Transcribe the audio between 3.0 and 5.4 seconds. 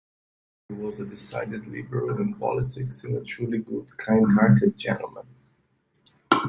and a truly good, kind-hearted gentleman.